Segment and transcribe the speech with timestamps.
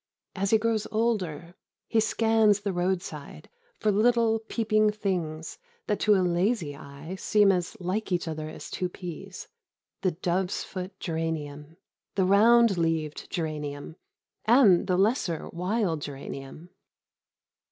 [0.35, 1.53] As he grows older,
[1.87, 7.79] he scans the roadside for little peeping things that to a lazy eye seem as
[7.79, 9.47] like each other as two peas
[10.01, 11.77] the dove's foot geranium,
[12.15, 13.95] the round leaved geranium
[14.45, 16.71] and the lesser wild geranium.